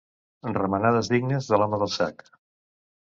[0.55, 2.25] Remenades dignes de l'home del sac.